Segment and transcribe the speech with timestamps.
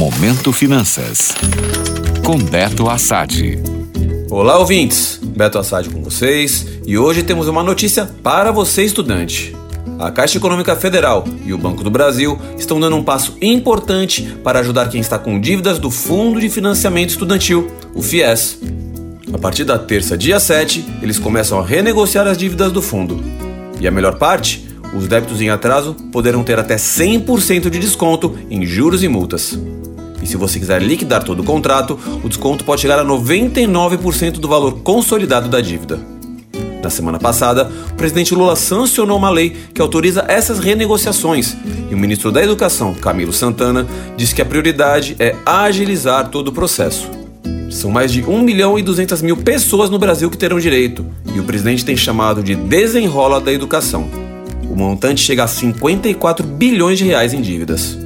[0.00, 1.34] Momento Finanças.
[2.24, 3.58] Com Beto Assad.
[4.30, 5.20] Olá, ouvintes!
[5.22, 9.54] Beto Assad com vocês e hoje temos uma notícia para você, estudante.
[9.98, 14.60] A Caixa Econômica Federal e o Banco do Brasil estão dando um passo importante para
[14.60, 18.58] ajudar quem está com dívidas do Fundo de Financiamento Estudantil, o FIES.
[19.34, 23.22] A partir da terça, dia 7, eles começam a renegociar as dívidas do fundo.
[23.78, 24.69] E a melhor parte?
[24.94, 29.58] Os débitos em atraso poderão ter até 100% de desconto em juros e multas.
[30.22, 34.48] E se você quiser liquidar todo o contrato, o desconto pode chegar a 99% do
[34.48, 35.98] valor consolidado da dívida.
[36.82, 41.56] Na semana passada, o presidente Lula sancionou uma lei que autoriza essas renegociações
[41.90, 43.86] e o ministro da Educação, Camilo Santana,
[44.16, 47.08] disse que a prioridade é agilizar todo o processo.
[47.70, 51.38] São mais de 1 milhão e 200 mil pessoas no Brasil que terão direito, e
[51.38, 54.19] o presidente tem chamado de desenrola da educação.
[54.70, 57.98] O montante chega a 54 bilhões de reais em dívidas.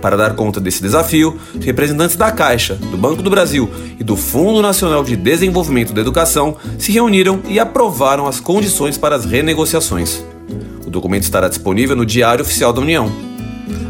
[0.00, 4.62] Para dar conta desse desafio, representantes da Caixa, do Banco do Brasil e do Fundo
[4.62, 10.24] Nacional de Desenvolvimento da Educação se reuniram e aprovaram as condições para as renegociações.
[10.86, 13.12] O documento estará disponível no Diário Oficial da União.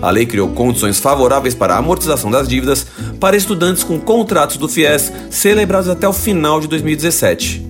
[0.02, 2.84] A lei criou condições favoráveis para a amortização das dívidas
[3.20, 7.69] para estudantes com contratos do FIES celebrados até o final de 2017.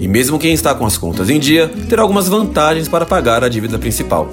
[0.00, 3.48] E mesmo quem está com as contas em dia terá algumas vantagens para pagar a
[3.50, 4.30] dívida principal.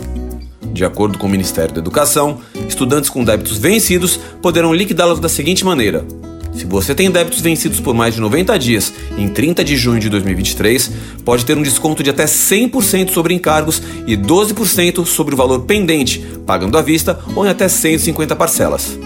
[0.72, 5.66] De acordo com o Ministério da Educação, estudantes com débitos vencidos poderão liquidá-los da seguinte
[5.66, 6.06] maneira:
[6.54, 10.10] se você tem débitos vencidos por mais de 90 dias em 30 de junho de
[10.10, 10.92] 2023,
[11.26, 16.26] pode ter um desconto de até 100% sobre encargos e 12% sobre o valor pendente,
[16.46, 18.98] pagando à vista ou em até 150 parcelas.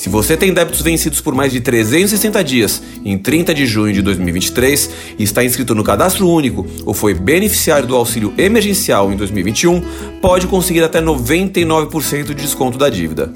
[0.00, 4.00] Se você tem débitos vencidos por mais de 360 dias em 30 de junho de
[4.00, 9.82] 2023 e está inscrito no Cadastro Único ou foi beneficiário do auxílio emergencial em 2021,
[10.22, 13.30] pode conseguir até 99% de desconto da dívida.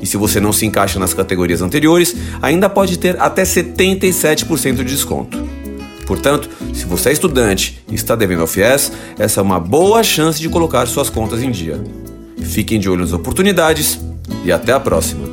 [0.00, 4.84] E se você não se encaixa nas categorias anteriores, ainda pode ter até 77% de
[4.84, 5.44] desconto.
[6.06, 10.40] Portanto, se você é estudante e está devendo ao FIES, essa é uma boa chance
[10.40, 11.82] de colocar suas contas em dia.
[12.44, 13.98] Fiquem de olho nas oportunidades
[14.44, 15.25] e até a próxima!